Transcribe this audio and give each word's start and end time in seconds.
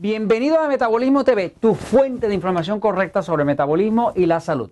Bienvenido 0.00 0.60
a 0.60 0.68
Metabolismo 0.68 1.24
TV, 1.24 1.50
tu 1.58 1.74
fuente 1.74 2.28
de 2.28 2.34
información 2.34 2.78
correcta 2.78 3.20
sobre 3.20 3.44
metabolismo 3.44 4.12
y 4.14 4.26
la 4.26 4.38
salud. 4.38 4.70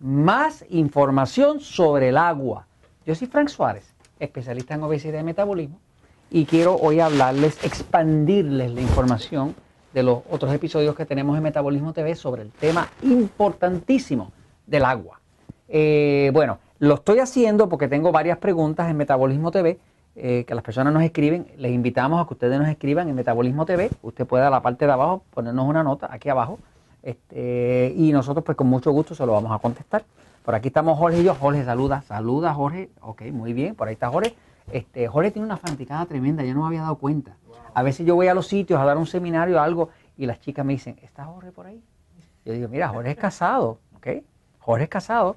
Más 0.00 0.64
información 0.70 1.60
sobre 1.60 2.08
el 2.08 2.16
agua. 2.16 2.66
Yo 3.04 3.14
soy 3.14 3.26
Frank 3.26 3.48
Suárez, 3.48 3.92
especialista 4.18 4.72
en 4.72 4.82
obesidad 4.82 5.20
y 5.20 5.24
metabolismo, 5.24 5.78
y 6.30 6.46
quiero 6.46 6.74
hoy 6.74 7.00
hablarles, 7.00 7.62
expandirles 7.62 8.70
la 8.70 8.80
información 8.80 9.54
de 9.92 10.02
los 10.02 10.20
otros 10.30 10.50
episodios 10.54 10.96
que 10.96 11.04
tenemos 11.04 11.36
en 11.36 11.42
Metabolismo 11.42 11.92
TV 11.92 12.14
sobre 12.14 12.40
el 12.40 12.50
tema 12.50 12.88
importantísimo 13.02 14.32
del 14.66 14.86
agua. 14.86 15.20
Eh, 15.68 16.30
bueno, 16.32 16.60
lo 16.78 16.94
estoy 16.94 17.18
haciendo 17.18 17.68
porque 17.68 17.88
tengo 17.88 18.10
varias 18.10 18.38
preguntas 18.38 18.88
en 18.88 18.96
Metabolismo 18.96 19.50
TV 19.50 19.78
eh, 20.18 20.44
que 20.46 20.54
las 20.54 20.64
personas 20.64 20.94
nos 20.94 21.02
escriben. 21.02 21.46
Les 21.58 21.72
invitamos 21.72 22.24
a 22.24 22.26
que 22.26 22.32
ustedes 22.32 22.58
nos 22.58 22.68
escriban 22.68 23.06
en 23.06 23.14
Metabolismo 23.14 23.66
TV. 23.66 23.90
Usted 24.00 24.26
puede 24.26 24.44
a 24.44 24.50
la 24.50 24.62
parte 24.62 24.86
de 24.86 24.92
abajo 24.92 25.22
ponernos 25.30 25.68
una 25.68 25.82
nota 25.82 26.08
aquí 26.10 26.30
abajo 26.30 26.58
este, 27.02 27.92
y 27.94 28.12
nosotros 28.12 28.42
pues 28.42 28.56
con 28.56 28.66
mucho 28.66 28.90
gusto 28.92 29.14
se 29.14 29.26
lo 29.26 29.32
vamos 29.32 29.52
a 29.52 29.58
contestar. 29.58 30.04
Por 30.42 30.54
aquí 30.54 30.68
estamos 30.68 30.98
Jorge 30.98 31.20
y 31.20 31.24
yo. 31.24 31.34
Jorge, 31.34 31.64
saluda, 31.64 32.00
saluda 32.00 32.54
Jorge. 32.54 32.88
Ok, 33.02 33.24
muy 33.30 33.52
bien, 33.52 33.74
por 33.74 33.88
ahí 33.88 33.94
está 33.94 34.08
Jorge. 34.08 34.34
Este, 34.72 35.06
Jorge 35.06 35.32
tiene 35.32 35.44
una 35.44 35.58
fanaticada 35.58 36.06
tremenda, 36.06 36.42
yo 36.44 36.54
no 36.54 36.62
me 36.62 36.68
había 36.68 36.80
dado 36.80 36.96
cuenta. 36.96 37.36
A 37.74 37.82
veces 37.82 38.06
yo 38.06 38.14
voy 38.14 38.28
a 38.28 38.34
los 38.34 38.46
sitios 38.46 38.80
a 38.80 38.86
dar 38.86 38.96
un 38.96 39.06
seminario 39.06 39.56
o 39.56 39.60
algo 39.60 39.90
y 40.16 40.24
las 40.24 40.40
chicas 40.40 40.64
me 40.64 40.72
dicen, 40.72 40.96
¿está 41.02 41.26
Jorge 41.26 41.52
por 41.52 41.66
ahí? 41.66 41.82
Yo 42.46 42.54
digo, 42.54 42.68
mira, 42.68 42.88
Jorge 42.88 43.10
es 43.10 43.18
casado, 43.18 43.80
¿ok? 43.96 44.22
Jorge 44.60 44.84
es 44.84 44.90
casado 44.90 45.36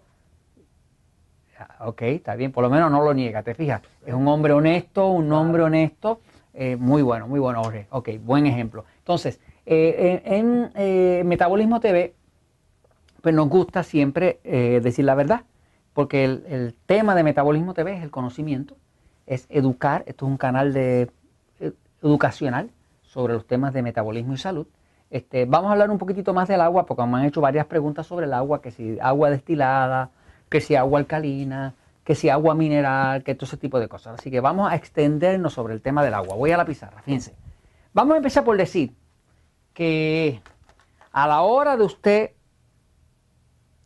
ok, 1.80 2.02
está 2.04 2.36
bien, 2.36 2.52
por 2.52 2.64
lo 2.64 2.70
menos 2.70 2.92
no 2.92 3.04
lo 3.04 3.14
niega, 3.14 3.44
te 3.44 3.54
fijas. 3.54 3.82
Es 4.06 4.14
un 4.14 4.28
hombre 4.28 4.54
honesto, 4.54 5.10
un 5.10 5.32
hombre 5.32 5.64
honesto, 5.64 6.20
eh, 6.54 6.76
muy 6.76 7.02
bueno, 7.02 7.28
muy 7.28 7.40
bueno, 7.40 7.64
Jorge. 7.64 7.88
Ok, 7.90 8.10
buen 8.22 8.46
ejemplo. 8.46 8.86
Entonces, 9.00 9.40
eh, 9.66 10.22
en, 10.26 10.72
eh, 10.76 11.24
Metabolismo 11.26 11.80
TV, 11.80 12.14
pues 13.22 13.36
nos 13.36 13.50
gusta 13.50 13.84
siempre 13.84 14.40
decir 14.44 15.06
la 15.06 15.16
verdad, 15.16 15.42
porque 15.94 16.24
el, 16.24 16.76
tema 16.86 17.16
de 17.16 17.24
Metabolismo 17.24 17.74
TV 17.74 17.98
es 17.98 18.04
el 18.04 18.12
conocimiento, 18.12 18.78
es 19.28 19.46
educar, 19.50 20.04
esto 20.08 20.26
es 20.26 20.32
un 20.32 20.38
canal 20.38 20.74
de, 20.74 21.10
educacional 22.02 22.70
sobre 23.02 23.34
los 23.34 23.46
temas 23.46 23.74
de 23.74 23.82
metabolismo 23.82 24.34
y 24.34 24.38
salud. 24.38 24.68
Este, 25.10 25.46
vamos 25.46 25.70
a 25.70 25.74
hablar 25.74 25.90
un 25.90 25.98
poquitito 25.98 26.34
más 26.34 26.48
del 26.48 26.62
agua, 26.62 26.86
porque 26.86 27.04
me 27.06 27.18
han 27.18 27.26
hecho 27.26 27.42
varias 27.42 27.66
preguntas 27.66 28.06
sobre 28.06 28.26
el 28.26 28.34
agua, 28.34 28.62
que 28.62 28.72
si 28.72 28.98
agua 29.02 29.30
destilada, 29.30 30.12
que 30.50 30.62
si 30.62 30.76
agua 30.76 31.00
alcalina, 31.00 31.76
que 32.04 32.16
si 32.16 32.28
agua 32.30 32.56
mineral, 32.56 33.24
que 33.24 33.36
todo 33.36 33.46
ese 33.46 33.58
tipo 33.58 33.80
de 33.80 33.88
cosas. 33.88 34.20
Así 34.20 34.32
que 34.32 34.40
vamos 34.40 34.72
a 34.72 34.76
extendernos 34.76 35.54
sobre 35.54 35.76
el 35.76 35.82
tema 35.82 36.04
del 36.04 36.16
agua. 36.16 36.36
Voy 36.36 36.52
a 36.52 36.58
la 36.58 36.66
pizarra, 36.66 37.02
fíjense. 37.04 37.36
Vamos 37.94 38.16
a 38.16 38.18
empezar 38.18 38.44
por 38.44 38.58
decir 38.58 38.96
que 39.74 40.42
a 41.12 41.28
la 41.28 41.42
hora 41.42 41.78
de 41.78 41.84
usted 41.84 42.32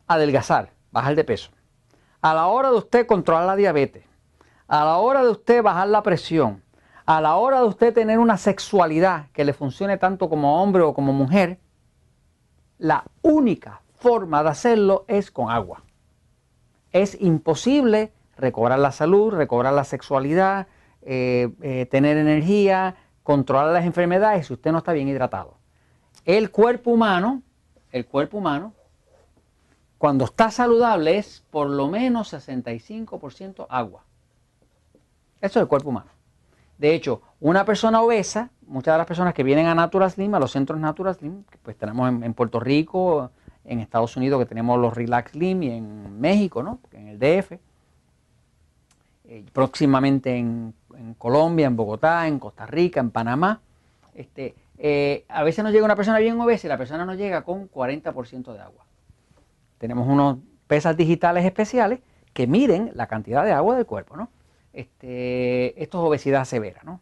adelgazar, 0.07 0.71
bajar 0.91 1.15
de 1.15 1.23
peso, 1.23 1.51
a 2.21 2.33
la 2.33 2.47
hora 2.47 2.71
de 2.71 2.77
usted 2.77 3.05
controlar 3.05 3.45
la 3.45 3.55
diabetes, 3.57 4.05
a 4.67 4.85
la 4.85 4.97
hora 4.97 5.21
de 5.21 5.29
usted 5.29 5.61
bajar 5.61 5.89
la 5.89 6.01
presión, 6.01 6.63
a 7.05 7.19
la 7.19 7.35
hora 7.35 7.59
de 7.59 7.65
usted 7.65 7.93
tener 7.93 8.19
una 8.19 8.37
sexualidad 8.37 9.27
que 9.33 9.43
le 9.43 9.53
funcione 9.53 9.97
tanto 9.97 10.29
como 10.29 10.63
hombre 10.63 10.83
o 10.83 10.93
como 10.93 11.11
mujer, 11.11 11.59
la 12.77 13.03
única 13.21 13.81
forma 13.95 14.43
de 14.43 14.49
hacerlo 14.49 15.03
es 15.07 15.29
con 15.29 15.51
agua 15.51 15.83
es 16.93 17.19
imposible 17.19 18.13
recobrar 18.37 18.79
la 18.79 18.91
salud, 18.91 19.33
recobrar 19.33 19.73
la 19.73 19.83
sexualidad, 19.83 20.67
eh, 21.01 21.49
eh, 21.61 21.87
tener 21.87 22.17
energía, 22.17 22.95
controlar 23.23 23.73
las 23.73 23.85
enfermedades 23.85 24.47
si 24.47 24.53
usted 24.53 24.71
no 24.71 24.77
está 24.77 24.93
bien 24.93 25.07
hidratado. 25.07 25.57
El 26.23 26.51
cuerpo 26.51 26.91
humano, 26.91 27.41
el 27.91 28.05
cuerpo 28.05 28.37
humano, 28.37 28.73
cuando 29.97 30.25
está 30.25 30.51
saludable 30.51 31.17
es 31.17 31.43
por 31.49 31.69
lo 31.69 31.87
menos 31.87 32.33
65% 32.33 33.65
agua. 33.69 34.03
Eso 35.41 35.59
es 35.59 35.63
el 35.63 35.67
cuerpo 35.67 35.89
humano. 35.89 36.11
De 36.77 36.93
hecho, 36.93 37.21
una 37.39 37.65
persona 37.65 38.01
obesa, 38.01 38.49
muchas 38.67 38.93
de 38.93 38.97
las 38.97 39.07
personas 39.07 39.33
que 39.33 39.43
vienen 39.43 39.67
a 39.67 39.75
Natural 39.75 40.09
Slim, 40.09 40.33
a 40.35 40.39
los 40.39 40.51
centros 40.51 40.79
Natural 40.79 41.15
Slim, 41.15 41.43
que 41.43 41.57
pues 41.57 41.77
tenemos 41.77 42.09
en 42.09 42.33
Puerto 42.33 42.59
Rico, 42.59 43.31
en 43.65 43.79
Estados 43.79 44.17
Unidos 44.17 44.39
que 44.39 44.45
tenemos 44.45 44.79
los 44.79 44.93
Relax 44.93 45.31
Slim 45.31 45.63
y 45.63 45.71
en 45.71 46.19
México, 46.19 46.63
¿no? 46.63 46.79
en 46.91 47.07
el 47.07 47.19
DF, 47.19 47.53
eh, 49.25 49.45
próximamente 49.53 50.35
en, 50.35 50.73
Colombia, 51.17 51.67
en 51.67 51.75
Bogotá, 51.75 52.27
en 52.27 52.39
Costa 52.39 52.65
Rica, 52.65 52.99
en 52.99 53.09
Panamá. 53.09 53.61
Este, 54.13 54.53
eh, 54.77 55.25
a 55.27 55.43
veces 55.43 55.63
nos 55.63 55.73
llega 55.73 55.85
una 55.85 55.95
persona 55.95 56.19
bien 56.19 56.39
obesa 56.39 56.67
y 56.67 56.69
la 56.69 56.77
persona 56.77 57.05
nos 57.05 57.17
llega 57.17 57.43
con 57.43 57.69
40% 57.69 58.53
de 58.53 58.59
agua. 58.59 58.85
Tenemos 59.79 60.07
unos 60.07 60.37
pesas 60.67 60.95
digitales 60.95 61.45
especiales 61.45 61.99
que 62.33 62.47
miden 62.47 62.91
la 62.93 63.07
cantidad 63.07 63.43
de 63.43 63.51
agua 63.51 63.75
del 63.75 63.85
cuerpo, 63.85 64.15
¿no? 64.17 64.29
Este, 64.73 65.81
esto 65.81 65.99
es 65.99 66.07
obesidad 66.07 66.45
severa, 66.45 66.81
¿no? 66.83 66.99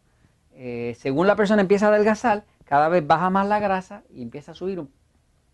Eh, 0.54 0.96
según 1.00 1.28
la 1.28 1.36
persona 1.36 1.62
empieza 1.62 1.88
a 1.88 1.90
adelgazar, 1.90 2.44
cada 2.66 2.90
vez 2.90 3.06
baja 3.06 3.30
más 3.30 3.48
la 3.48 3.60
grasa 3.60 4.04
y 4.10 4.22
empieza 4.22 4.52
a 4.52 4.56
subir 4.56 4.86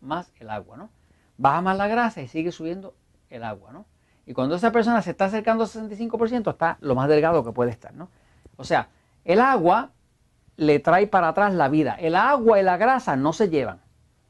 más 0.02 0.32
el 0.40 0.50
agua, 0.50 0.78
¿no? 0.78 0.90
Baja 1.38 1.62
más 1.62 1.78
la 1.78 1.88
grasa 1.88 2.22
y 2.22 2.28
sigue 2.28 2.52
subiendo 2.52 2.94
el 3.30 3.44
agua, 3.44 3.72
¿no? 3.72 3.86
Y 4.26 4.34
cuando 4.34 4.56
esa 4.56 4.72
persona 4.72 5.02
se 5.02 5.12
está 5.12 5.26
acercando 5.26 5.64
al 5.64 5.70
65%, 5.70 6.52
está 6.52 6.78
lo 6.82 6.96
más 6.96 7.08
delgado 7.08 7.46
que 7.46 7.54
puede 7.54 7.72
estar, 7.72 7.94
¿no? 7.94 8.10
O 8.58 8.64
sea, 8.64 8.90
el 9.24 9.40
agua 9.40 9.92
le 10.58 10.80
trae 10.80 11.08
para 11.08 11.30
atrás 11.30 11.54
la 11.54 11.70
vida. 11.70 11.96
El 12.00 12.16
agua 12.16 12.60
y 12.60 12.64
la 12.64 12.76
grasa 12.76 13.16
no 13.16 13.32
se 13.32 13.50
llevan. 13.50 13.80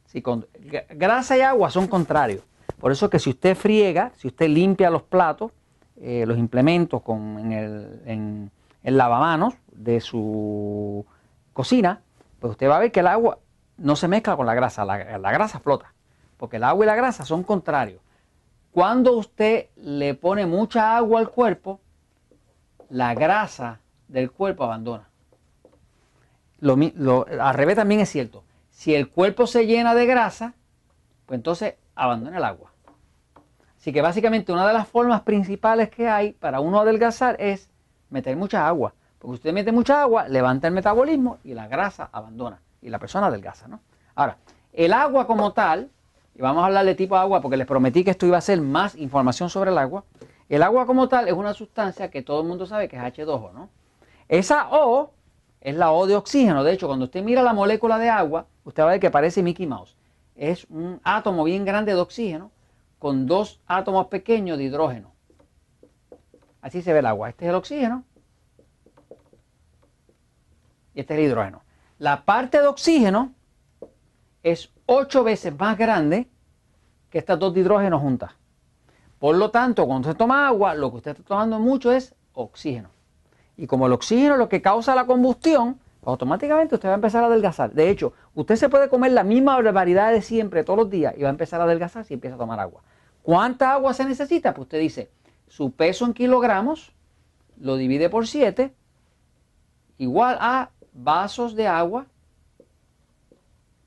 Si 0.05 0.21
con, 0.21 0.45
grasa 0.91 1.37
y 1.37 1.41
agua 1.41 1.71
son 1.71 1.87
contrarios. 1.87 2.43
Por 2.79 2.91
eso 2.91 3.09
que 3.09 3.17
si 3.17 3.31
usted 3.31 3.55
friega, 3.55 4.11
si 4.17 4.27
usted 4.27 4.49
limpia 4.49 4.91
los 4.91 5.01
platos, 5.01 5.51
eh, 5.99 6.25
los 6.27 6.37
implementos 6.37 7.01
con, 7.01 7.51
en, 7.51 8.51
el, 8.83 8.97
lavamanos 8.97 9.55
de 9.71 9.99
su 9.99 11.05
cocina, 11.53 12.01
pues 12.39 12.51
usted 12.51 12.69
va 12.69 12.75
a 12.75 12.79
ver 12.79 12.91
que 12.91 12.99
el 12.99 13.07
agua 13.07 13.39
no 13.77 13.95
se 13.95 14.07
mezcla 14.07 14.35
con 14.35 14.45
la 14.45 14.53
grasa, 14.53 14.85
la 14.85 15.31
grasa 15.31 15.59
flota 15.59 15.93
porque 16.37 16.57
el 16.57 16.63
agua 16.63 16.85
y 16.85 16.87
la 16.87 16.95
grasa 16.95 17.25
son 17.25 17.43
contrarios. 17.43 18.01
Cuando 18.71 19.13
usted 19.13 19.67
le 19.75 20.13
pone 20.13 20.45
mucha 20.45 20.95
agua 20.95 21.19
al 21.19 21.29
cuerpo, 21.29 21.81
la 22.89 23.13
grasa 23.15 23.79
del 24.07 24.31
cuerpo 24.31 24.63
abandona. 24.63 25.09
Lo, 26.59 27.25
al 27.27 27.53
revés 27.55 27.75
también 27.75 28.01
es 28.01 28.09
cierto. 28.09 28.43
Si 28.69 28.93
el 28.93 29.09
cuerpo 29.09 29.47
se 29.47 29.65
llena 29.65 29.95
de 29.95 30.05
grasa, 30.05 30.53
pues 31.25 31.37
entonces 31.37 31.75
abandona 31.95 32.37
el 32.37 32.43
agua. 32.43 32.71
Así 33.77 33.91
que 33.91 34.01
básicamente 34.01 34.51
una 34.51 34.67
de 34.67 34.73
las 34.73 34.87
formas 34.87 35.21
principales 35.21 35.89
que 35.89 36.07
hay 36.07 36.33
para 36.33 36.59
uno 36.59 36.79
adelgazar 36.79 37.35
es 37.39 37.69
meter 38.09 38.35
mucha 38.35 38.67
agua. 38.67 38.93
Porque 39.17 39.35
usted 39.35 39.53
mete 39.53 39.71
mucha 39.71 40.01
agua, 40.01 40.27
levanta 40.27 40.67
el 40.67 40.73
metabolismo 40.73 41.39
y 41.43 41.53
la 41.53 41.67
grasa 41.67 42.09
abandona. 42.11 42.61
Y 42.81 42.89
la 42.89 42.99
persona 42.99 43.27
adelgaza, 43.27 43.67
¿no? 43.67 43.81
Ahora, 44.13 44.37
el 44.73 44.93
agua 44.93 45.25
como 45.25 45.53
tal 45.53 45.89
y 46.37 46.41
vamos 46.41 46.61
a 46.61 46.67
hablar 46.67 46.85
de 46.85 46.93
tipo 46.93 47.15
agua 47.15 47.41
porque 47.41 47.57
les 47.57 47.65
prometí 47.65 48.03
que 48.03 48.11
esto 48.11 48.27
iba 48.27 48.37
a 48.37 48.41
ser 48.41 48.61
más 48.61 48.95
información 48.95 49.49
sobre 49.49 49.71
el 49.71 49.77
agua. 49.79 50.05
El 50.49 50.61
agua 50.61 50.85
como 50.85 51.09
tal 51.09 51.27
es 51.27 51.33
una 51.33 51.55
sustancia 51.55 52.11
que 52.11 52.21
todo 52.21 52.41
el 52.41 52.47
mundo 52.47 52.67
sabe 52.67 52.87
que 52.87 52.95
es 52.95 53.01
H2O, 53.01 53.53
¿no? 53.53 53.69
Esa 54.27 54.69
O 54.69 55.13
es 55.61 55.75
la 55.75 55.91
O 55.91 56.05
de 56.05 56.15
oxígeno. 56.15 56.63
De 56.63 56.73
hecho, 56.73 56.85
cuando 56.85 57.05
usted 57.05 57.23
mira 57.23 57.41
la 57.41 57.53
molécula 57.53 57.97
de 57.97 58.09
agua, 58.09 58.45
usted 58.65 58.83
va 58.83 58.89
a 58.89 58.91
ver 58.91 58.99
que 58.99 59.09
parece 59.09 59.41
Mickey 59.41 59.65
Mouse. 59.65 59.97
Es 60.35 60.65
un 60.69 61.01
átomo 61.03 61.43
bien 61.43 61.65
grande 61.65 61.95
de 61.95 61.99
oxígeno 61.99 62.51
con 62.99 63.25
dos 63.25 63.59
átomos 63.65 64.05
pequeños 64.05 64.59
de 64.59 64.65
hidrógeno. 64.65 65.13
Así 66.61 66.83
se 66.83 66.93
ve 66.93 66.99
el 66.99 67.07
agua. 67.07 67.29
Este 67.29 67.45
es 67.45 67.49
el 67.49 67.55
oxígeno 67.55 68.03
y 70.93 70.99
este 70.99 71.15
es 71.15 71.19
el 71.19 71.25
hidrógeno. 71.25 71.63
La 71.97 72.25
parte 72.25 72.61
de 72.61 72.67
oxígeno 72.67 73.33
es 74.43 74.71
ocho 74.87 75.23
veces 75.23 75.57
más 75.57 75.77
grande 75.77 76.27
que 77.11 77.19
estas 77.19 77.37
dos 77.37 77.53
de 77.53 77.59
hidrógeno 77.59 77.99
juntas. 77.99 78.31
Por 79.19 79.35
lo 79.35 79.51
tanto, 79.51 79.85
cuando 79.85 80.09
usted 80.09 80.17
toma 80.17 80.47
agua, 80.47 80.73
lo 80.73 80.89
que 80.89 80.97
usted 80.97 81.11
está 81.11 81.23
tomando 81.23 81.59
mucho 81.59 81.91
es 81.91 82.15
oxígeno. 82.33 82.89
Y 83.55 83.67
como 83.67 83.87
el 83.87 83.93
oxígeno 83.93 84.33
es 84.33 84.39
lo 84.39 84.49
que 84.49 84.61
causa 84.61 84.95
la 84.95 85.05
combustión, 85.05 85.79
pues 85.99 86.11
automáticamente 86.11 86.75
usted 86.75 86.89
va 86.89 86.93
a 86.93 86.95
empezar 86.95 87.23
a 87.23 87.27
adelgazar. 87.27 87.73
De 87.73 87.89
hecho, 87.89 88.13
usted 88.35 88.55
se 88.55 88.69
puede 88.69 88.89
comer 88.89 89.11
la 89.11 89.23
misma 89.23 89.59
variedad 89.71 90.11
de 90.11 90.21
siempre 90.21 90.63
todos 90.63 90.77
los 90.77 90.89
días 90.89 91.13
y 91.17 91.23
va 91.23 91.29
a 91.29 91.31
empezar 91.31 91.59
a 91.61 91.63
adelgazar 91.63 92.05
si 92.05 92.13
empieza 92.13 92.35
a 92.35 92.39
tomar 92.39 92.59
agua. 92.59 92.81
¿Cuánta 93.23 93.73
agua 93.73 93.93
se 93.93 94.05
necesita? 94.05 94.53
Pues 94.53 94.67
usted 94.67 94.79
dice, 94.79 95.09
su 95.47 95.71
peso 95.71 96.05
en 96.05 96.13
kilogramos 96.13 96.93
lo 97.59 97.75
divide 97.75 98.09
por 98.09 98.27
7 98.27 98.73
igual 99.97 100.37
a 100.39 100.69
vasos 100.93 101.55
de 101.55 101.67
agua 101.67 102.05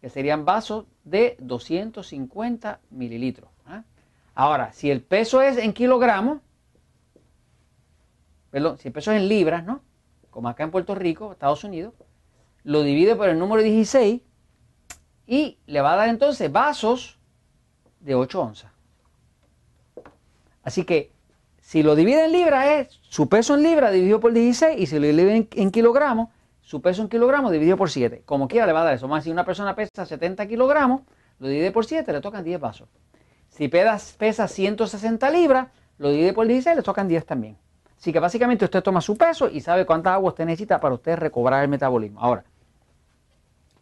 que 0.00 0.10
serían 0.10 0.44
vasos 0.44 0.86
de 1.04 1.36
250 1.40 2.80
mililitros. 2.90 3.50
¿ah? 3.66 3.84
Ahora, 4.34 4.72
si 4.72 4.90
el 4.90 5.02
peso 5.02 5.42
es 5.42 5.56
en 5.56 5.72
kilogramos, 5.72 6.40
perdón, 8.50 8.78
si 8.78 8.88
el 8.88 8.94
peso 8.94 9.12
es 9.12 9.20
en 9.20 9.28
libras, 9.28 9.64
¿no? 9.64 9.82
Como 10.30 10.48
acá 10.48 10.64
en 10.64 10.70
Puerto 10.70 10.94
Rico, 10.94 11.32
Estados 11.32 11.64
Unidos, 11.64 11.94
lo 12.64 12.82
divide 12.82 13.16
por 13.16 13.28
el 13.28 13.38
número 13.38 13.62
16 13.62 14.20
y 15.26 15.58
le 15.66 15.80
va 15.80 15.92
a 15.92 15.96
dar 15.96 16.08
entonces 16.08 16.50
vasos 16.50 17.18
de 18.00 18.14
8 18.14 18.40
onzas. 18.40 18.72
Así 20.62 20.84
que 20.84 21.12
si 21.60 21.82
lo 21.82 21.94
divide 21.94 22.24
en 22.24 22.32
libras 22.32 22.66
es 22.66 23.00
su 23.02 23.28
peso 23.28 23.54
en 23.54 23.62
libras 23.62 23.92
dividido 23.92 24.20
por 24.20 24.32
16 24.32 24.80
y 24.80 24.86
si 24.86 24.98
lo 24.98 25.06
divide 25.06 25.48
en, 25.52 25.70
kilogramos, 25.70 26.28
su 26.70 26.80
peso 26.80 27.02
en 27.02 27.08
kilogramos 27.08 27.50
dividido 27.50 27.76
por 27.76 27.90
7. 27.90 28.22
Como 28.24 28.46
quiera 28.46 28.64
le 28.64 28.72
va 28.72 28.82
a 28.82 28.84
dar 28.84 28.94
eso. 28.94 29.08
Más 29.08 29.24
si 29.24 29.30
una 29.32 29.44
persona 29.44 29.74
pesa 29.74 30.06
70 30.06 30.46
kilogramos, 30.46 31.02
lo 31.40 31.48
divide 31.48 31.72
por 31.72 31.84
7, 31.84 32.12
le 32.12 32.20
tocan 32.20 32.44
10 32.44 32.60
vasos. 32.60 32.88
Si 33.48 33.66
pesa 33.66 34.46
160 34.46 35.30
libras, 35.30 35.66
lo 35.98 36.10
divide 36.10 36.32
por 36.32 36.46
16, 36.46 36.76
le 36.76 36.82
tocan 36.84 37.08
10 37.08 37.26
también. 37.26 37.56
Así 37.98 38.12
que 38.12 38.20
básicamente 38.20 38.64
usted 38.64 38.84
toma 38.84 39.00
su 39.00 39.16
peso 39.16 39.50
y 39.50 39.60
sabe 39.60 39.84
cuánta 39.84 40.14
agua 40.14 40.28
usted 40.28 40.46
necesita 40.46 40.78
para 40.78 40.94
usted 40.94 41.16
recobrar 41.16 41.64
el 41.64 41.68
metabolismo. 41.68 42.20
Ahora, 42.20 42.44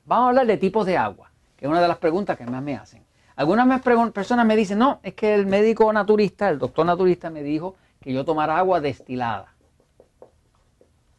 vamos 0.06 0.24
a 0.24 0.28
hablar 0.30 0.46
de 0.46 0.56
tipos 0.56 0.86
de 0.86 0.96
agua, 0.96 1.30
que 1.58 1.66
es 1.66 1.70
una 1.70 1.82
de 1.82 1.88
las 1.88 1.98
preguntas 1.98 2.38
que 2.38 2.46
más 2.46 2.62
me 2.62 2.74
hacen. 2.74 3.04
Algunas 3.36 3.82
personas 4.12 4.46
me 4.46 4.56
dicen, 4.56 4.78
no, 4.78 4.98
es 5.02 5.12
que 5.12 5.34
el 5.34 5.44
médico 5.44 5.92
naturista, 5.92 6.48
el 6.48 6.58
doctor 6.58 6.86
naturista 6.86 7.28
me 7.28 7.42
dijo 7.42 7.76
que 8.00 8.14
yo 8.14 8.24
tomara 8.24 8.56
agua 8.56 8.80
destilada. 8.80 9.52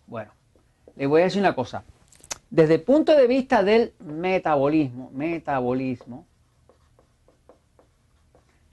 Bueno, 0.08 0.32
le 1.00 1.08
voy 1.08 1.22
a 1.22 1.24
decir 1.24 1.42
una 1.42 1.56
cosa. 1.56 1.86
Desde 2.50 2.76
el 2.76 2.82
punto 2.82 3.16
de 3.16 3.26
vista 3.26 3.64
del 3.64 3.94
metabolismo, 4.00 5.10
metabolismo, 5.14 6.28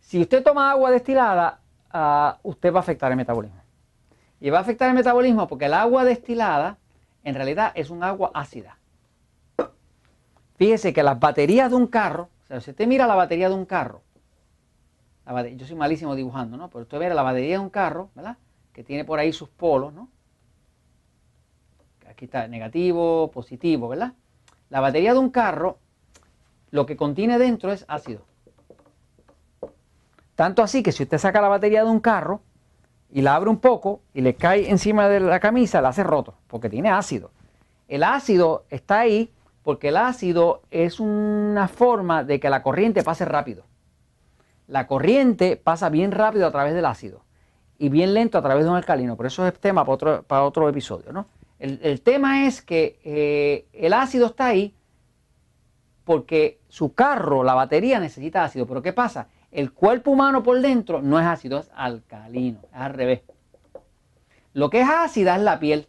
si 0.01 0.21
usted 0.21 0.43
toma 0.43 0.73
agua 0.73 0.91
destilada, 0.91 1.61
ah, 1.93 2.39
usted 2.43 2.73
va 2.73 2.79
a 2.79 2.81
afectar 2.81 3.13
el 3.13 3.17
metabolismo. 3.17 3.61
Y 4.41 4.51
va 4.51 4.59
a 4.59 4.63
afectar 4.63 4.89
el 4.89 4.97
metabolismo 4.97 5.47
porque 5.47 5.67
el 5.67 5.75
agua 5.75 6.05
destilada 6.05 6.79
en 7.23 7.37
realidad 7.37 7.71
es 7.77 7.91
un 7.91 8.03
agua 8.03 8.33
ácida. 8.35 8.77
Fíjese 10.57 10.93
que 10.93 11.05
las 11.05 11.21
baterías 11.21 11.71
de 11.71 11.77
un 11.77 11.87
carro, 11.87 12.29
o 12.43 12.47
sea, 12.47 12.61
si 12.61 12.73
usted 12.73 12.89
mira 12.89 13.07
la 13.07 13.15
batería 13.15 13.49
de 13.49 13.55
un 13.55 13.67
carro, 13.67 14.03
yo 15.55 15.67
soy 15.67 15.77
malísimo 15.77 16.17
dibujando, 16.17 16.57
¿no? 16.57 16.71
Pero 16.71 16.83
usted 16.83 16.99
ve 16.99 17.09
la 17.09 17.23
batería 17.23 17.59
de 17.59 17.61
un 17.61 17.71
carro, 17.71 18.11
¿verdad? 18.17 18.37
Que 18.73 18.83
tiene 18.83 19.05
por 19.05 19.21
ahí 19.21 19.33
sus 19.33 19.49
polos, 19.49 19.93
¿no? 19.93 20.09
Aquí 22.17 22.25
está 22.25 22.49
negativo, 22.49 23.31
positivo, 23.31 23.91
¿verdad? 23.91 24.15
La 24.71 24.81
batería 24.81 25.13
de 25.13 25.19
un 25.19 25.29
carro, 25.29 25.77
lo 26.71 26.87
que 26.87 26.97
contiene 26.97 27.39
dentro 27.39 27.71
es 27.71 27.85
ácido. 27.89 28.23
Tanto 30.35 30.63
así 30.63 30.83
que 30.83 30.93
si 30.93 31.03
usted 31.03 31.19
saca 31.19 31.43
la 31.43 31.49
batería 31.49 31.85
de 31.85 31.91
un 31.91 32.01
carro 32.01 32.41
y 33.13 33.21
la 33.21 33.35
abre 33.35 33.51
un 33.51 33.59
poco 33.59 34.01
y 34.15 34.23
le 34.23 34.35
cae 34.35 34.71
encima 34.71 35.11
de 35.11 35.21
la 35.21 35.41
camisa, 35.41 35.83
la 35.83 35.91
hace 35.91 36.05
roto, 36.05 36.39
porque 36.47 36.71
tiene 36.71 36.89
ácido. 36.89 37.33
El 37.87 38.03
ácido 38.03 38.65
está 38.71 39.01
ahí 39.01 39.31
porque 39.63 39.89
el 39.89 39.99
ácido 39.99 40.63
es 40.71 41.01
una 41.01 41.69
forma 41.69 42.25
de 42.25 42.41
que 42.41 42.49
la 42.49 42.63
corriente 42.63 43.03
pase 43.03 43.27
rápido. 43.27 43.65
La 44.69 44.87
corriente 44.87 45.59
pasa 45.59 45.91
bien 45.91 46.13
rápido 46.13 46.47
a 46.47 46.51
través 46.51 46.73
del 46.73 46.87
ácido 46.87 47.27
y 47.79 47.91
bien 47.91 48.15
lento 48.15 48.39
a 48.39 48.43
través 48.43 48.65
de 48.65 48.71
un 48.71 48.77
alcalino, 48.77 49.19
pero 49.19 49.27
eso 49.27 49.47
es 49.47 49.53
tema 49.61 49.85
para 49.85 49.95
otro, 49.95 50.23
para 50.23 50.45
otro 50.45 50.67
episodio. 50.67 51.13
¿no? 51.13 51.27
El, 51.59 52.03
tema 52.03 52.47
es 52.47 52.61
que 52.61 53.01
eh, 53.03 53.67
el 53.73 53.95
ácido 53.95 54.27
está 54.27 54.47
ahí 54.47 54.75
porque 56.05 56.61
su 56.69 56.93
carro, 56.93 57.43
la 57.45 57.55
batería 57.55 57.99
necesita 57.99 58.45
ácido, 58.45 58.67
pero 58.67 58.83
¿qué 58.83 58.93
pasa? 58.93 59.29
El 59.51 59.73
cuerpo 59.73 60.11
humano 60.11 60.43
por 60.43 60.61
dentro 60.61 61.01
no 61.01 61.19
es 61.19 61.27
ácido, 61.27 61.59
es 61.59 61.71
alcalino, 61.75 62.61
es 62.73 62.81
al 62.81 62.93
revés. 62.93 63.23
Lo 64.53 64.71
que 64.71 64.83
es 64.83 64.89
ácida 64.89 65.37
es 65.37 65.43
la 65.43 65.59
piel. 65.59 65.89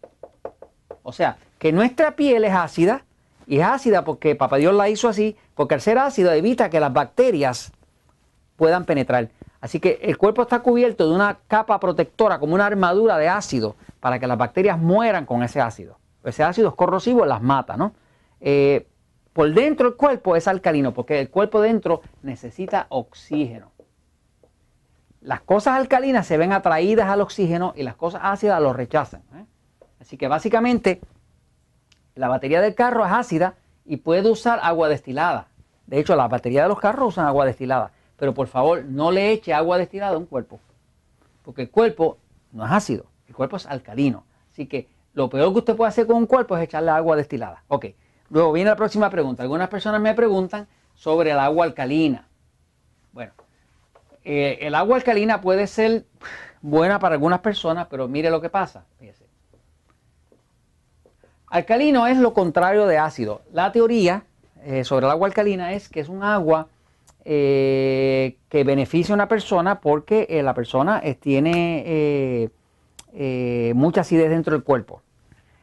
O 1.03 1.11
sea, 1.11 1.37
que 1.59 1.71
nuestra 1.71 2.15
piel 2.15 2.45
es 2.45 2.53
ácida 2.53 3.03
y 3.45 3.59
es 3.59 3.65
ácida 3.65 4.03
porque 4.03 4.35
Papá 4.35 4.57
Dios 4.57 4.73
la 4.73 4.89
hizo 4.89 5.07
así, 5.09 5.35
porque 5.53 5.75
al 5.75 5.81
ser 5.81 5.97
ácido 5.97 6.31
evita 6.31 6.69
que 6.69 6.79
las 6.79 6.93
bacterias 6.93 7.71
puedan 8.55 8.85
penetrar. 8.85 9.29
Así 9.61 9.79
que 9.79 9.99
el 10.01 10.17
cuerpo 10.17 10.43
está 10.43 10.59
cubierto 10.59 11.07
de 11.07 11.15
una 11.15 11.39
capa 11.47 11.79
protectora, 11.79 12.39
como 12.39 12.55
una 12.55 12.65
armadura 12.65 13.17
de 13.17 13.27
ácido, 13.27 13.75
para 13.99 14.19
que 14.19 14.27
las 14.27 14.37
bacterias 14.37 14.77
mueran 14.79 15.25
con 15.25 15.43
ese 15.43 15.61
ácido. 15.61 15.99
Ese 16.23 16.43
ácido 16.43 16.69
es 16.69 16.75
corrosivo, 16.75 17.25
las 17.25 17.41
mata, 17.41 17.77
¿no? 17.77 17.93
Eh, 18.39 18.87
por 19.33 19.53
dentro 19.53 19.87
el 19.87 19.95
cuerpo 19.95 20.35
es 20.35 20.47
alcalino, 20.47 20.93
porque 20.93 21.19
el 21.19 21.29
cuerpo 21.29 21.61
dentro 21.61 22.01
necesita 22.23 22.87
oxígeno. 22.89 23.71
Las 25.21 25.41
cosas 25.41 25.75
alcalinas 25.75 26.25
se 26.25 26.37
ven 26.37 26.53
atraídas 26.53 27.09
al 27.09 27.21
oxígeno 27.21 27.73
y 27.75 27.83
las 27.83 27.95
cosas 27.95 28.21
ácidas 28.23 28.61
lo 28.61 28.73
rechazan. 28.73 29.21
¿eh? 29.35 29.45
Así 29.99 30.17
que 30.17 30.27
básicamente 30.27 31.01
la 32.15 32.27
batería 32.27 32.61
del 32.61 32.75
carro 32.75 33.05
es 33.05 33.11
ácida 33.11 33.55
y 33.85 33.97
puede 33.97 34.29
usar 34.29 34.59
agua 34.63 34.89
destilada. 34.89 35.47
De 35.85 35.99
hecho, 35.99 36.15
la 36.15 36.27
batería 36.27 36.63
de 36.63 36.69
los 36.69 36.79
carros 36.79 37.09
usan 37.09 37.27
agua 37.27 37.45
destilada. 37.45 37.91
Pero 38.17 38.33
por 38.33 38.47
favor, 38.47 38.83
no 38.83 39.11
le 39.11 39.31
eche 39.31 39.53
agua 39.53 39.77
destilada 39.77 40.15
a 40.15 40.17
un 40.17 40.25
cuerpo. 40.25 40.59
Porque 41.43 41.63
el 41.63 41.69
cuerpo 41.69 42.17
no 42.51 42.65
es 42.65 42.71
ácido, 42.71 43.05
el 43.27 43.35
cuerpo 43.35 43.57
es 43.57 43.65
alcalino. 43.65 44.25
Así 44.51 44.65
que 44.67 44.87
lo 45.13 45.29
peor 45.29 45.51
que 45.51 45.59
usted 45.59 45.75
puede 45.75 45.89
hacer 45.89 46.07
con 46.07 46.17
un 46.17 46.25
cuerpo 46.25 46.55
es 46.57 46.63
echarle 46.63 46.91
agua 46.91 47.15
destilada. 47.15 47.63
Ok. 47.67 47.87
Luego 48.29 48.51
viene 48.51 48.69
la 48.69 48.75
próxima 48.75 49.09
pregunta. 49.09 49.43
Algunas 49.43 49.69
personas 49.69 50.01
me 50.01 50.13
preguntan 50.13 50.67
sobre 50.93 51.31
el 51.31 51.39
agua 51.39 51.65
alcalina. 51.65 52.27
Bueno, 53.13 53.31
eh, 54.23 54.59
el 54.61 54.75
agua 54.75 54.97
alcalina 54.97 55.41
puede 55.41 55.67
ser 55.67 56.05
buena 56.61 56.99
para 56.99 57.15
algunas 57.15 57.39
personas, 57.39 57.87
pero 57.89 58.07
mire 58.07 58.29
lo 58.29 58.41
que 58.41 58.49
pasa. 58.49 58.85
Alcalino 61.49 62.07
es 62.07 62.17
lo 62.17 62.33
contrario 62.33 62.87
de 62.87 62.97
ácido. 62.97 63.41
La 63.53 63.71
teoría 63.71 64.23
eh, 64.63 64.83
sobre 64.83 65.05
el 65.05 65.11
agua 65.11 65.27
alcalina 65.27 65.71
es 65.71 65.87
que 65.87 66.01
es 66.01 66.09
un 66.09 66.23
agua 66.23 66.67
eh, 67.23 68.37
que 68.49 68.63
beneficia 68.65 69.13
a 69.13 69.15
una 69.15 69.29
persona 69.29 69.79
porque 69.79 70.27
la 70.43 70.53
persona 70.53 71.01
tiene 71.21 72.51
mucha 73.13 74.01
acidez 74.01 74.29
dentro 74.29 74.53
del 74.53 74.63
cuerpo. 74.63 75.01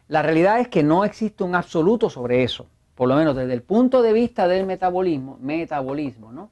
La 0.08 0.22
realidad 0.22 0.60
es 0.60 0.68
que 0.68 0.82
no 0.82 1.04
existe 1.04 1.44
un 1.44 1.54
absoluto 1.54 2.10
sobre 2.10 2.42
eso, 2.42 2.66
por 2.94 3.08
lo 3.08 3.16
menos 3.16 3.34
desde 3.36 3.54
el 3.54 3.62
punto 3.62 4.02
de 4.02 4.12
vista 4.12 4.48
del 4.48 4.66
metabolismo, 4.66 5.38
metabolismo, 5.40 6.32
¿no? 6.32 6.50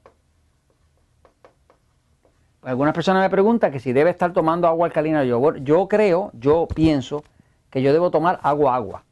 Pues 2.62 2.70
algunas 2.70 2.94
personas 2.94 3.24
me 3.24 3.30
preguntan 3.30 3.72
que 3.72 3.80
si 3.80 3.92
debe 3.92 4.10
estar 4.10 4.32
tomando 4.32 4.68
agua 4.68 4.86
alcalina. 4.86 5.24
Yo, 5.24 5.56
yo 5.56 5.88
creo, 5.88 6.30
yo 6.32 6.68
pienso 6.72 7.24
que 7.70 7.82
yo 7.82 7.92
debo 7.92 8.12
tomar 8.12 8.38
agua 8.44 8.76
agua. 8.76 9.04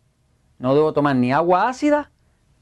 No 0.60 0.72
debo 0.74 0.92
tomar 0.92 1.16
ni 1.16 1.32
agua 1.32 1.68
ácida 1.68 2.12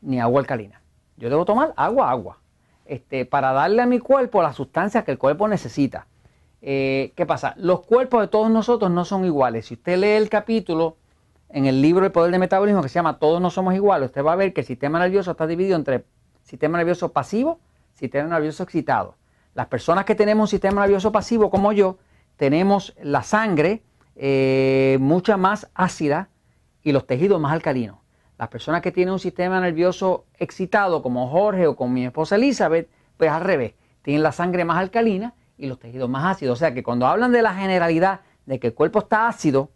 ni 0.00 0.18
agua 0.18 0.40
alcalina. 0.40 0.80
Yo 1.18 1.28
debo 1.28 1.44
tomar 1.44 1.74
agua 1.76 2.10
agua. 2.10 2.38
Este, 2.86 3.26
para 3.26 3.52
darle 3.52 3.82
a 3.82 3.86
mi 3.86 3.98
cuerpo 3.98 4.40
las 4.40 4.56
sustancias 4.56 5.04
que 5.04 5.10
el 5.10 5.18
cuerpo 5.18 5.46
necesita. 5.46 6.06
Eh, 6.60 7.12
¿Qué 7.16 7.26
pasa? 7.26 7.54
Los 7.56 7.80
cuerpos 7.80 8.20
de 8.20 8.28
todos 8.28 8.50
nosotros 8.50 8.90
no 8.90 9.04
son 9.04 9.24
iguales. 9.24 9.66
Si 9.66 9.74
usted 9.74 9.98
lee 9.98 10.08
el 10.08 10.28
capítulo 10.28 10.96
en 11.48 11.66
el 11.66 11.80
libro 11.80 12.04
El 12.04 12.12
Poder 12.12 12.30
del 12.30 12.40
Metabolismo 12.40 12.82
que 12.82 12.88
se 12.88 12.96
llama 12.96 13.18
Todos 13.18 13.40
no 13.40 13.50
somos 13.50 13.74
iguales, 13.74 14.08
usted 14.08 14.24
va 14.24 14.32
a 14.32 14.36
ver 14.36 14.52
que 14.52 14.62
el 14.62 14.66
sistema 14.66 14.98
nervioso 14.98 15.30
está 15.30 15.46
dividido 15.46 15.76
entre 15.76 16.04
sistema 16.42 16.78
nervioso 16.78 17.12
pasivo, 17.12 17.60
sistema 17.94 18.28
nervioso 18.28 18.62
excitado. 18.62 19.14
Las 19.54 19.66
personas 19.66 20.04
que 20.04 20.14
tenemos 20.14 20.44
un 20.44 20.48
sistema 20.48 20.82
nervioso 20.82 21.12
pasivo 21.12 21.50
como 21.50 21.72
yo, 21.72 21.98
tenemos 22.36 22.94
la 23.02 23.22
sangre 23.22 23.82
eh, 24.16 24.98
mucha 25.00 25.36
más 25.36 25.70
ácida 25.74 26.28
y 26.82 26.92
los 26.92 27.06
tejidos 27.06 27.40
más 27.40 27.52
alcalinos. 27.52 27.98
Las 28.38 28.48
personas 28.48 28.82
que 28.82 28.92
tienen 28.92 29.12
un 29.12 29.18
sistema 29.18 29.60
nervioso 29.60 30.26
excitado 30.38 31.02
como 31.02 31.28
Jorge 31.28 31.66
o 31.66 31.76
como 31.76 31.92
mi 31.92 32.04
esposa 32.04 32.36
Elizabeth, 32.36 32.88
pues 33.16 33.30
al 33.30 33.42
revés, 33.42 33.74
tienen 34.02 34.22
la 34.22 34.32
sangre 34.32 34.64
más 34.64 34.78
alcalina 34.78 35.34
y 35.58 35.66
los 35.66 35.78
tejidos 35.78 36.08
más 36.08 36.36
ácidos. 36.36 36.54
O 36.54 36.56
sea 36.58 36.72
que 36.72 36.82
cuando 36.82 37.06
hablan 37.06 37.32
de 37.32 37.42
la 37.42 37.54
generalidad 37.54 38.20
de 38.46 38.58
que 38.58 38.68
el 38.68 38.74
cuerpo 38.74 39.00
está 39.00 39.28
ácido, 39.28 39.70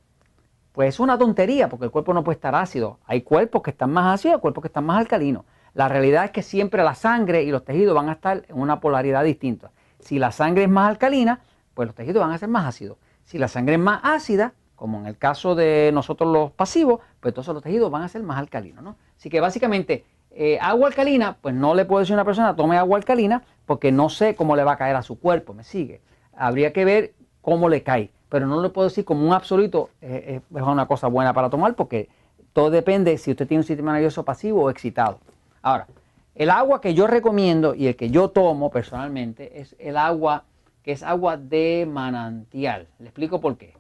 pues 0.73 0.95
es 0.95 1.01
una 1.01 1.19
tontería 1.19 1.69
porque 1.69 1.85
el 1.85 1.91
cuerpo 1.91 2.15
no 2.15 2.25
puede 2.25 2.37
estar 2.37 2.55
ácido. 2.55 2.99
Hay 3.05 3.23
cuerpos 3.23 3.63
que 3.63 3.71
están 3.71 3.93
más 3.93 4.15
ácidos 4.15 4.39
y 4.39 4.41
cuerpos 4.41 4.63
que 4.63 4.69
están 4.69 4.87
más 4.87 4.99
alcalinos. 4.99 5.45
La 5.75 5.89
realidad 5.89 6.25
es 6.25 6.31
que 6.31 6.43
siempre 6.43 6.83
la 6.83 6.95
sangre 6.95 7.43
y 7.43 7.51
los 7.51 7.65
tejidos 7.65 7.95
van 7.95 8.09
a 8.09 8.13
estar 8.13 8.45
en 8.49 8.59
una 8.59 8.81
polaridad 8.81 9.25
distinta. 9.25 9.71
Si 10.01 10.19
la 10.19 10.33
sangre 10.33 10.65
es 10.65 10.71
más 10.71 10.89
alcalina, 10.89 11.41
pues 11.75 11.87
los 11.87 11.95
tejidos 11.95 12.21
van 12.21 12.33
a 12.33 12.39
ser 12.39 12.49
más 12.49 12.67
ácidos. 12.67 12.99
Si 13.25 13.39
la 13.39 13.49
sangre 13.49 13.75
es 13.75 13.81
más 13.81 14.01
ácida, 14.03 14.55
como 14.75 14.99
en 14.99 15.07
el 15.07 15.17
caso 15.17 15.55
de 15.55 15.91
nosotros 15.95 16.33
los 16.33 16.51
pasivos, 16.51 17.01
pues 17.21 17.31
entonces 17.33 17.55
los 17.55 17.63
tejidos 17.63 17.91
van 17.91 18.03
a 18.03 18.09
ser 18.09 18.23
más 18.23 18.39
alcalinos. 18.39 18.83
¿no? 18.83 18.97
Así 19.17 19.31
que 19.31 19.41
básicamente, 19.41 20.05
eh, 20.35 20.59
agua 20.61 20.89
alcalina, 20.89 21.37
pues 21.41 21.55
no 21.55 21.75
le 21.75 21.85
puedo 21.85 22.01
decir 22.01 22.15
a 22.15 22.17
una 22.17 22.25
persona 22.25 22.57
tome 22.57 22.77
agua 22.77 22.97
alcalina 22.97 23.43
porque 23.67 23.93
no 23.93 24.09
sé 24.09 24.35
cómo 24.35 24.57
le 24.57 24.65
va 24.65 24.73
a 24.73 24.77
caer 24.77 24.97
a 24.97 25.03
su 25.03 25.19
cuerpo, 25.19 25.55
¿me 25.55 25.65
sigue? 25.65 26.01
Habría 26.35 26.73
que 26.73 26.85
ver 26.85 27.13
cómo 27.41 27.69
le 27.69 27.83
cae 27.83 28.11
pero 28.33 28.47
no 28.47 28.63
le 28.63 28.71
puedo 28.71 28.89
decir 28.89 29.05
como 29.05 29.27
un 29.27 29.35
absoluto 29.35 29.91
eh, 30.01 30.41
eh, 30.41 30.57
es 30.57 30.63
una 30.63 30.87
cosa 30.87 31.07
buena 31.07 31.35
para 31.35 31.51
tomar 31.51 31.75
porque 31.75 32.09
todo 32.55 32.71
depende 32.71 33.19
si 33.19 33.31
usted 33.31 33.47
tiene 33.47 33.61
un 33.61 33.67
sistema 33.67 33.93
nervioso 33.93 34.25
pasivo 34.25 34.63
o 34.63 34.71
excitado. 34.71 35.19
Ahora, 35.61 35.87
el 36.35 36.49
agua 36.49 36.81
que 36.81 36.95
yo 36.95 37.07
recomiendo 37.07 37.75
y 37.75 37.89
el 37.89 37.97
que 37.97 38.09
yo 38.09 38.31
tomo 38.31 38.71
personalmente 38.71 39.61
es 39.61 39.77
el 39.79 39.99
agua 39.99 40.45
que 40.83 40.93
es 40.93 41.03
agua 41.03 41.37
de 41.37 41.87
manantial. 41.87 42.89
Le 43.01 43.09
explico 43.09 43.39
por 43.39 43.59
qué. 43.59 43.75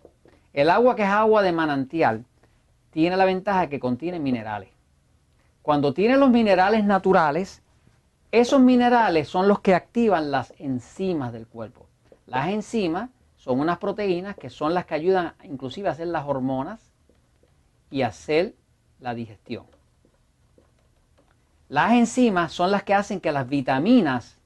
El 0.52 0.68
agua 0.68 0.96
que 0.96 1.02
es 1.04 1.08
agua 1.08 1.40
de 1.40 1.52
manantial 1.52 2.26
tiene 2.90 3.16
la 3.16 3.24
ventaja 3.24 3.62
de 3.62 3.68
que 3.70 3.80
contiene 3.80 4.20
minerales. 4.20 4.68
Cuando 5.62 5.94
tiene 5.94 6.16
los 6.16 6.30
minerales 6.30 6.84
naturales, 6.84 7.62
Esos 8.32 8.60
minerales 8.60 9.28
son 9.28 9.46
los 9.46 9.60
que 9.60 9.74
activan 9.74 10.30
las 10.30 10.54
enzimas 10.58 11.34
del 11.34 11.46
cuerpo. 11.46 11.86
Las 12.26 12.48
enzimas 12.48 13.10
son 13.36 13.60
unas 13.60 13.76
proteínas 13.76 14.36
que 14.36 14.48
son 14.48 14.72
las 14.72 14.86
que 14.86 14.94
ayudan 14.94 15.34
inclusive 15.44 15.88
a 15.88 15.92
hacer 15.92 16.06
las 16.06 16.26
hormonas 16.26 16.80
y 17.90 18.00
hacer 18.00 18.54
la 19.00 19.14
digestión. 19.14 19.66
Las 21.68 21.92
enzimas 21.92 22.52
son 22.52 22.70
las 22.70 22.84
que 22.84 22.94
hacen 22.94 23.20
que 23.20 23.32
las 23.32 23.46
vitaminas 23.46 24.38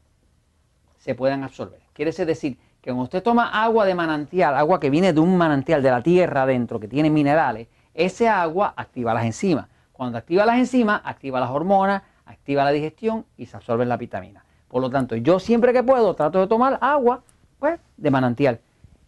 se 0.98 1.14
puedan 1.14 1.44
absorber. 1.44 1.80
Quiere 1.92 2.10
decir 2.10 2.58
que 2.80 2.90
cuando 2.90 3.04
usted 3.04 3.22
toma 3.22 3.62
agua 3.62 3.84
de 3.84 3.94
manantial, 3.94 4.56
agua 4.56 4.80
que 4.80 4.90
viene 4.90 5.12
de 5.12 5.20
un 5.20 5.38
manantial 5.38 5.80
de 5.80 5.92
la 5.92 6.02
tierra 6.02 6.42
adentro, 6.42 6.80
que 6.80 6.88
tiene 6.88 7.08
minerales, 7.08 7.68
ese 7.94 8.28
agua 8.28 8.74
activa 8.76 9.14
las 9.14 9.26
enzimas. 9.26 9.68
Cuando 9.96 10.18
activa 10.18 10.44
las 10.44 10.58
enzimas, 10.58 11.00
activa 11.04 11.40
las 11.40 11.48
hormonas, 11.48 12.02
activa 12.26 12.64
la 12.64 12.70
digestión 12.70 13.24
y 13.38 13.46
se 13.46 13.56
absorben 13.56 13.88
las 13.88 13.98
vitaminas. 13.98 14.44
Por 14.68 14.82
lo 14.82 14.90
tanto, 14.90 15.16
yo 15.16 15.38
siempre 15.38 15.72
que 15.72 15.82
puedo 15.82 16.14
trato 16.14 16.38
de 16.38 16.46
tomar 16.46 16.78
agua 16.82 17.22
pues, 17.58 17.80
de 17.96 18.10
manantial. 18.10 18.60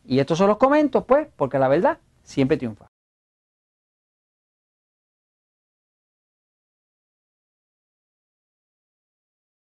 Y 0.06 0.18
esto 0.18 0.34
se 0.34 0.46
los 0.46 0.56
comento, 0.56 1.04
pues, 1.04 1.28
porque 1.36 1.58
la 1.58 1.68
verdad 1.68 1.98
siempre 2.22 2.56
triunfa. 2.56 2.86